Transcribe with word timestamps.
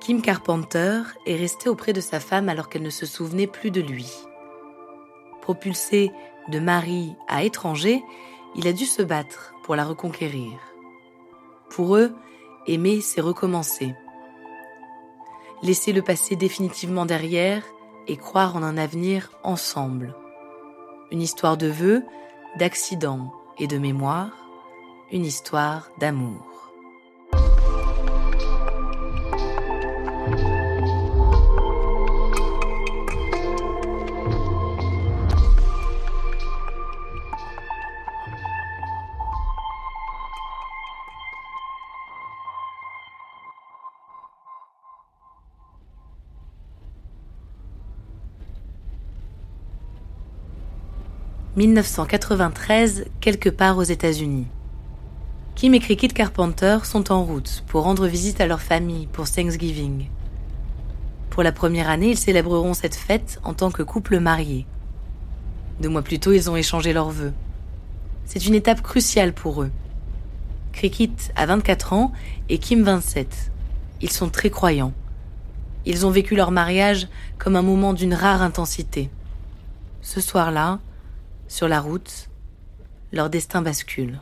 Kim 0.00 0.22
Carpenter 0.22 1.02
est 1.26 1.36
resté 1.36 1.68
auprès 1.68 1.92
de 1.92 2.00
sa 2.00 2.20
femme 2.20 2.48
alors 2.48 2.70
qu'elle 2.70 2.82
ne 2.82 2.90
se 2.90 3.04
souvenait 3.04 3.46
plus 3.46 3.70
de 3.70 3.82
lui. 3.82 4.10
Propulsé 5.42 6.10
de 6.48 6.58
mari 6.58 7.14
à 7.28 7.44
étranger, 7.44 8.02
il 8.56 8.66
a 8.66 8.72
dû 8.72 8.86
se 8.86 9.02
battre 9.02 9.54
pour 9.62 9.76
la 9.76 9.84
reconquérir. 9.84 10.58
Pour 11.68 11.96
eux, 11.96 12.14
aimer, 12.66 13.02
c'est 13.02 13.20
recommencer. 13.20 13.94
Laisser 15.62 15.92
le 15.92 16.02
passé 16.02 16.34
définitivement 16.34 17.04
derrière 17.04 17.62
et 18.08 18.16
croire 18.16 18.56
en 18.56 18.62
un 18.62 18.78
avenir 18.78 19.30
ensemble. 19.42 20.16
Une 21.10 21.20
histoire 21.20 21.58
de 21.58 21.66
vœux, 21.66 22.02
d'accidents 22.58 23.32
et 23.58 23.66
de 23.66 23.76
mémoire, 23.76 24.32
une 25.12 25.26
histoire 25.26 25.90
d'amour. 25.98 26.69
1993, 51.56 53.06
quelque 53.20 53.48
part 53.48 53.76
aux 53.76 53.82
États-Unis. 53.82 54.46
Kim 55.56 55.74
et 55.74 55.80
Cricket 55.80 56.12
Carpenter 56.12 56.78
sont 56.84 57.10
en 57.10 57.24
route 57.24 57.64
pour 57.66 57.82
rendre 57.82 58.06
visite 58.06 58.40
à 58.40 58.46
leur 58.46 58.60
famille 58.60 59.08
pour 59.08 59.28
Thanksgiving. 59.28 60.06
Pour 61.28 61.42
la 61.42 61.50
première 61.50 61.90
année, 61.90 62.10
ils 62.10 62.18
célébreront 62.18 62.72
cette 62.72 62.94
fête 62.94 63.40
en 63.42 63.52
tant 63.52 63.72
que 63.72 63.82
couple 63.82 64.20
marié. 64.20 64.64
Deux 65.80 65.88
mois 65.88 66.02
plus 66.02 66.20
tôt, 66.20 66.32
ils 66.32 66.48
ont 66.48 66.56
échangé 66.56 66.92
leurs 66.92 67.10
vœux. 67.10 67.32
C'est 68.26 68.46
une 68.46 68.54
étape 68.54 68.80
cruciale 68.80 69.32
pour 69.32 69.62
eux. 69.62 69.72
Cricket 70.72 71.32
a 71.34 71.46
24 71.46 71.94
ans 71.94 72.12
et 72.48 72.58
Kim 72.58 72.84
27. 72.84 73.50
Ils 74.02 74.12
sont 74.12 74.28
très 74.28 74.50
croyants. 74.50 74.92
Ils 75.84 76.06
ont 76.06 76.10
vécu 76.10 76.36
leur 76.36 76.52
mariage 76.52 77.08
comme 77.38 77.56
un 77.56 77.62
moment 77.62 77.92
d'une 77.92 78.14
rare 78.14 78.40
intensité. 78.40 79.10
Ce 80.00 80.20
soir-là, 80.20 80.78
sur 81.50 81.66
la 81.68 81.80
route, 81.80 82.28
leur 83.12 83.28
destin 83.28 83.60
bascule. 83.60 84.20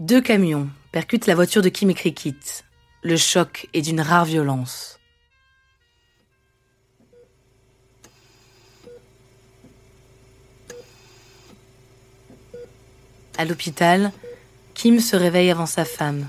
Deux 0.00 0.20
camions 0.20 0.68
percutent 0.90 1.26
la 1.26 1.36
voiture 1.36 1.62
de 1.62 1.68
Kim 1.68 1.88
et 1.88 1.94
Cricket. 1.94 2.64
Le 3.02 3.16
choc 3.16 3.68
est 3.72 3.82
d'une 3.82 4.00
rare 4.00 4.24
violence. 4.24 4.98
À 13.38 13.44
l'hôpital, 13.44 14.12
Kim 14.74 14.98
se 14.98 15.14
réveille 15.16 15.50
avant 15.50 15.66
sa 15.66 15.84
femme. 15.84 16.26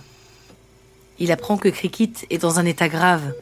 Il 1.19 1.31
apprend 1.31 1.57
que 1.57 1.69
Cricket 1.69 2.25
est 2.29 2.37
dans 2.37 2.59
un 2.59 2.65
état 2.65 2.89
grave. 2.89 3.33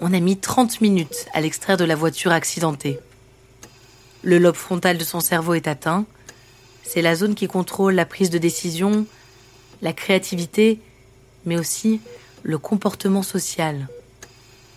On 0.00 0.12
a 0.12 0.20
mis 0.20 0.36
30 0.36 0.80
minutes 0.80 1.26
à 1.32 1.40
l'extraire 1.40 1.76
de 1.76 1.84
la 1.84 1.94
voiture 1.94 2.32
accidentée. 2.32 2.98
Le 4.22 4.38
lobe 4.38 4.56
frontal 4.56 4.98
de 4.98 5.04
son 5.04 5.20
cerveau 5.20 5.54
est 5.54 5.68
atteint. 5.68 6.06
C'est 6.82 7.02
la 7.02 7.14
zone 7.14 7.34
qui 7.34 7.46
contrôle 7.46 7.94
la 7.94 8.04
prise 8.04 8.30
de 8.30 8.38
décision, 8.38 9.06
la 9.80 9.92
créativité, 9.92 10.80
mais 11.46 11.58
aussi 11.58 12.00
le 12.42 12.58
comportement 12.58 13.22
social. 13.22 13.88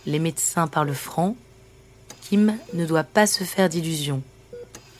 Les 0.06 0.20
médecins 0.20 0.68
parlent 0.68 0.94
franc. 0.94 1.36
Kim 2.22 2.56
ne 2.74 2.86
doit 2.86 3.03
pas 3.03 3.26
se 3.26 3.44
faire 3.44 3.70
d'illusions. 3.70 4.22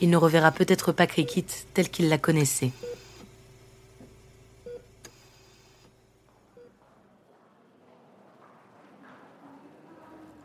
Il 0.02 0.10
ne 0.10 0.18
reverra 0.18 0.52
peut-être 0.52 0.92
pas 0.92 1.08
Cricket 1.08 1.68
tel 1.74 1.90
qu'il 1.90 2.10
la 2.10 2.18
connaissait. 2.18 2.72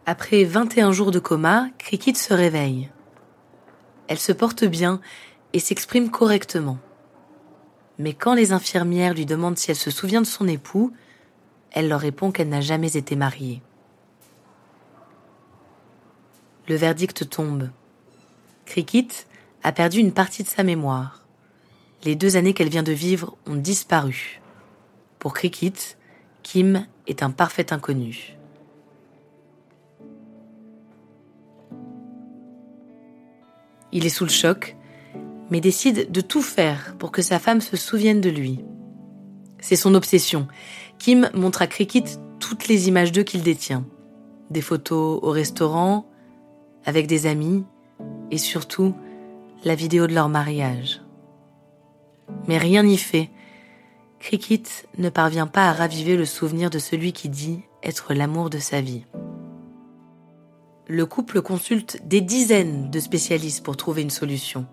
Après 0.04 0.42
21 0.42 0.90
jours 0.90 1.12
de 1.12 1.20
coma, 1.20 1.68
Cricket 1.78 2.16
se 2.16 2.34
réveille. 2.34 2.90
Elle 4.08 4.18
se 4.18 4.32
porte 4.32 4.64
bien 4.64 5.00
et 5.52 5.60
s'exprime 5.60 6.10
correctement. 6.10 6.78
Mais 8.00 8.12
quand 8.12 8.34
les 8.34 8.50
infirmières 8.50 9.14
lui 9.14 9.26
demandent 9.26 9.58
si 9.58 9.70
elle 9.70 9.76
se 9.76 9.92
souvient 9.92 10.20
de 10.20 10.26
son 10.26 10.48
époux, 10.48 10.92
elle 11.70 11.88
leur 11.88 12.00
répond 12.00 12.32
qu'elle 12.32 12.48
n'a 12.48 12.60
jamais 12.60 12.96
été 12.96 13.14
mariée. 13.14 13.62
Le 16.66 16.74
verdict 16.74 17.28
tombe. 17.30 17.70
Cricket 18.66 19.28
a 19.62 19.70
perdu 19.70 19.98
une 19.98 20.12
partie 20.12 20.42
de 20.42 20.48
sa 20.48 20.64
mémoire. 20.64 21.24
Les 22.02 22.16
deux 22.16 22.36
années 22.36 22.54
qu'elle 22.54 22.70
vient 22.70 22.82
de 22.82 22.90
vivre 22.90 23.36
ont 23.46 23.54
disparu. 23.54 24.40
Pour 25.20 25.32
Cricket, 25.32 25.96
Kim 26.42 26.88
est 27.06 27.22
un 27.22 27.30
parfait 27.30 27.72
inconnu. 27.72 28.36
Il 33.92 34.06
est 34.06 34.10
sous 34.10 34.25
le 34.25 34.30
choc, 34.30 34.76
mais 35.50 35.60
décide 35.60 36.10
de 36.10 36.20
tout 36.20 36.42
faire 36.42 36.97
pour 36.98 37.12
que 37.12 37.22
sa 37.22 37.38
femme 37.38 37.60
se 37.60 37.76
souvienne 37.76 38.20
de 38.20 38.30
lui. 38.30 38.64
C'est 39.61 39.76
son 39.76 39.94
obsession. 39.94 40.49
Kim 40.99 41.31
montre 41.34 41.62
à 41.62 41.66
Cricket 41.66 42.19
toutes 42.40 42.69
les 42.69 42.88
images 42.88 43.12
d'eux 43.12 43.22
qu'il 43.22 43.43
détient. 43.43 43.84
Des 44.50 44.62
photos 44.62 45.20
au 45.22 45.31
restaurant, 45.31 46.06
avec 46.84 47.06
des 47.06 47.26
amis, 47.26 47.64
et 48.31 48.38
surtout 48.38 48.94
la 49.64 49.75
vidéo 49.75 50.06
de 50.06 50.14
leur 50.14 50.28
mariage. 50.28 51.02
Mais 52.49 52.58
rien 52.58 52.82
n'y 52.82 52.99
fait. 52.99 53.31
Cricket 54.19 54.88
ne 54.99 55.11
parvient 55.11 55.46
pas 55.46 55.69
à 55.69 55.72
raviver 55.72 56.16
le 56.16 56.25
souvenir 56.25 56.70
de 56.70 56.78
celui 56.78 57.12
qui 57.12 57.28
dit 57.28 57.61
être 57.82 58.14
l'amour 58.14 58.50
de 58.50 58.58
sa 58.58 58.81
vie 58.81 59.05
le 60.92 61.06
couple 61.06 61.40
consulte 61.40 62.06
des 62.06 62.20
dizaines 62.20 62.90
de 62.90 63.00
spécialistes 63.00 63.64
pour 63.64 63.78
trouver 63.78 64.02
une 64.02 64.10
solution. 64.10 64.66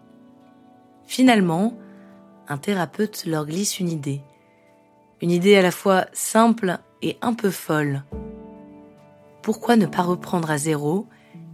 Finalement, 1.05 1.77
un 2.49 2.57
thérapeute 2.57 3.23
leur 3.25 3.45
glisse 3.45 3.79
une 3.79 3.87
idée. 3.87 4.21
Une 5.21 5.31
idée 5.31 5.55
à 5.55 5.61
la 5.61 5.71
fois 5.71 6.07
simple 6.11 6.79
et 7.01 7.17
un 7.21 7.33
peu 7.33 7.49
folle. 7.49 8.03
Pourquoi 9.41 9.77
ne 9.77 9.85
pas 9.85 10.01
reprendre 10.01 10.51
à 10.51 10.57
zéro 10.57 11.07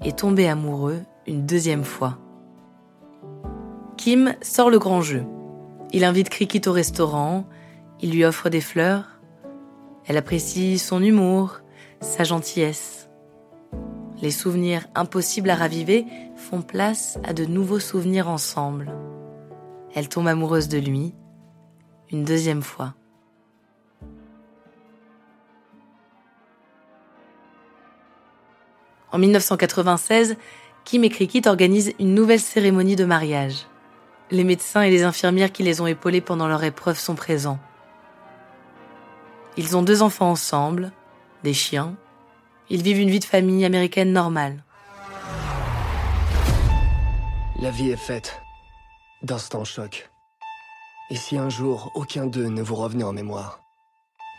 et 0.04 0.14
tomber 0.14 0.48
amoureux 0.48 1.02
une 1.28 1.46
deuxième 1.46 1.84
fois? 1.84 2.18
Kim 3.98 4.34
sort 4.42 4.72
le 4.72 4.80
grand 4.80 5.02
jeu. 5.02 5.26
Il 5.94 6.04
invite 6.04 6.30
Cricket 6.30 6.66
au 6.66 6.72
restaurant, 6.72 7.46
il 8.02 8.12
lui 8.12 8.26
offre 8.26 8.50
des 8.50 8.62
fleurs. 8.62 9.20
Elle 10.08 10.18
apprécie 10.18 10.80
son 10.80 11.04
humour, 11.04 11.60
sa 12.02 12.24
gentillesse. 12.24 13.05
Les 14.26 14.32
souvenirs 14.32 14.88
impossibles 14.96 15.52
à 15.52 15.56
raviver 15.56 16.08
font 16.36 16.64
place 16.64 17.20
à 17.24 17.32
de 17.32 17.46
nouveaux 17.46 17.80
souvenirs 17.80 18.28
ensemble. 18.28 18.92
Elle 19.94 20.10
tombe 20.10 20.28
amoureuse 20.28 20.68
de 20.68 20.80
lui, 20.80 21.14
une 22.12 22.24
deuxième 22.24 22.64
fois. 22.64 22.96
En 29.12 29.20
1996, 29.20 30.38
Kim 30.86 31.04
et 31.04 31.10
Cricket 31.10 31.46
organisent 31.46 31.94
une 32.00 32.16
nouvelle 32.16 32.40
cérémonie 32.40 32.96
de 32.96 33.06
mariage. 33.06 33.68
Les 34.32 34.44
médecins 34.44 34.82
et 34.82 34.90
les 34.90 35.04
infirmières 35.04 35.52
qui 35.52 35.62
les 35.62 35.82
ont 35.82 35.88
épaulés 35.88 36.22
pendant 36.22 36.48
leur 36.48 36.64
épreuve 36.64 36.98
sont 36.98 37.14
présents. 37.14 37.60
Ils 39.56 39.78
ont 39.78 39.84
deux 39.84 40.02
enfants 40.02 40.32
ensemble, 40.32 40.92
des 41.44 41.54
chiens. 41.54 41.96
Ils 42.70 42.82
vivent 42.82 43.00
une 43.00 43.10
vie 43.10 43.20
de 43.20 43.26
famille 43.26 43.66
américaine 43.66 44.12
normale. 44.12 44.64
La 47.62 47.72
vie 47.72 47.92
est 47.92 47.98
faite 47.98 48.42
d'instants 49.22 49.64
choc. 49.64 50.10
Et 51.10 51.16
si 51.16 51.38
un 51.38 51.50
jour 51.50 51.92
aucun 51.96 52.26
d'eux 52.26 52.48
ne 52.48 52.62
vous 52.62 52.76
revenait 52.76 53.04
en 53.04 53.14
mémoire? 53.14 53.60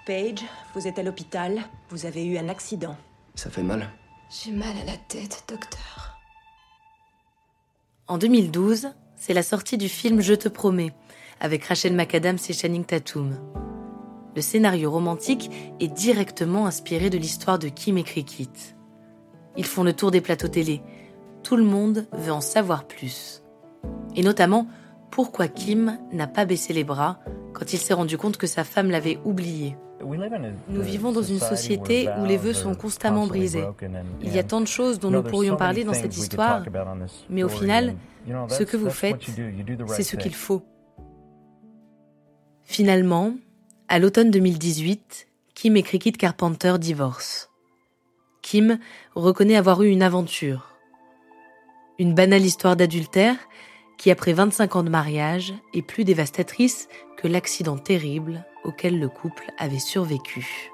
Paige, 0.07 0.45
vous 0.75 0.87
êtes 0.87 0.99
à 0.99 1.03
l'hôpital. 1.03 1.63
Vous 1.91 2.07
avez 2.07 2.25
eu 2.25 2.39
un 2.39 2.49
accident. 2.49 2.97
Ça 3.35 3.51
fait 3.51 3.63
mal? 3.63 3.89
J'ai 4.31 4.51
mal 4.51 4.77
à 4.83 4.85
la 4.85 4.97
tête, 4.97 5.45
docteur. 5.49 6.19
En 8.09 8.19
2012, 8.19 8.89
c'est 9.17 9.35
la 9.35 9.43
sortie 9.43 9.79
du 9.79 9.89
film 9.89 10.21
Je 10.21 10.35
te 10.35 10.49
promets, 10.49 10.93
avec 11.41 11.65
Rachel 11.65 11.95
McAdams 11.95 12.39
et 12.49 12.53
Channing 12.53 12.85
Tatum. 12.85 13.37
Le 14.37 14.43
scénario 14.43 14.91
romantique 14.91 15.51
est 15.81 15.89
directement 15.89 16.67
inspiré 16.67 17.09
de 17.09 17.17
l'histoire 17.17 17.59
de 17.59 17.69
Kim 17.69 17.97
et 17.97 18.03
Cricket. 18.03 18.77
Ils 19.57 19.65
font 19.65 19.83
le 19.83 19.95
tour 19.95 20.11
des 20.11 20.21
plateaux 20.21 20.49
télé. 20.49 20.83
Tout 21.43 21.57
le 21.57 21.65
monde 21.65 22.07
veut 22.13 22.33
en 22.33 22.43
savoir 22.43 22.85
plus. 22.85 23.43
Et 24.15 24.23
notamment, 24.23 24.67
pourquoi 25.11 25.49
Kim 25.49 25.99
n'a 26.13 26.27
pas 26.27 26.45
baissé 26.45 26.75
les 26.75 26.85
bras 26.85 27.19
quand 27.55 27.73
il 27.73 27.79
s'est 27.79 27.95
rendu 27.95 28.19
compte 28.19 28.37
que 28.37 28.47
sa 28.47 28.65
femme 28.65 28.91
l'avait 28.91 29.19
oublié. 29.25 29.75
Nous 30.69 30.83
vivons 30.83 31.13
dans 31.13 31.23
une 31.23 31.39
société 31.39 32.07
où 32.21 32.27
les 32.27 32.37
vœux 32.37 32.53
sont 32.53 32.75
constamment 32.75 33.27
brisés. 33.27 33.65
Il 34.21 34.35
y 34.35 34.39
a 34.39 34.45
tant 34.45 34.61
de 34.61 34.67
choses 34.67 35.01
dont 35.01 35.11
nous 35.11 35.23
pourrions 35.23 35.57
parler 35.57 35.85
dans 35.85 35.95
cette 35.95 36.15
histoire, 36.15 36.63
mais 37.31 37.43
au 37.43 37.49
final, 37.49 37.95
ce 38.49 38.63
que 38.65 38.77
vous 38.77 38.91
faites, 38.91 39.25
c'est 39.87 40.03
ce 40.03 40.17
qu'il 40.17 40.35
faut. 40.35 40.63
Finalement, 42.65 43.33
à 43.89 43.99
l'automne 43.99 44.31
2018, 44.31 45.29
Kim 45.55 45.77
et 45.77 45.83
Cricket 45.83 46.17
Carpenter 46.17 46.75
divorcent. 46.79 47.49
Kim 48.43 48.79
reconnaît 49.15 49.57
avoir 49.57 49.83
eu 49.83 49.89
une 49.89 50.03
aventure. 50.03 50.73
Une 51.99 52.15
banale 52.15 52.45
histoire 52.45 52.77
d'adultère 52.77 53.37
qui, 53.97 54.11
après 54.11 54.33
25 54.33 54.77
ans 54.77 54.83
de 54.83 54.91
mariage, 54.91 55.55
est 55.73 55.83
plus 55.83 56.05
dévastatrice 56.05 56.89
que 57.17 57.29
l'accident 57.29 57.79
terrible 57.79 58.45
auquel 58.65 58.99
le 58.99 59.09
couple 59.09 59.51
avait 59.59 59.79
survécu. 59.79 60.71